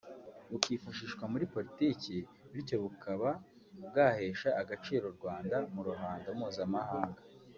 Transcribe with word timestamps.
bukifashishwa 0.49 1.23
muri 1.31 1.45
Politiki 1.55 2.13
bityo 2.53 2.75
bukaba 2.83 3.29
bwahesha 3.85 4.49
agaciro 4.61 5.03
u 5.07 5.15
Rwanda 5.17 5.55
mu 5.73 5.81
ruhando 5.87 6.27
mpuzamahanga 6.39 7.21